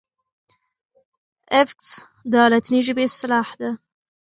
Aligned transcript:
افکس 1.61 1.89
د 2.31 2.33
لاتیني 2.51 2.79
ژبي 2.87 3.03
اصطلاح 3.09 3.47
ده. 3.59 3.69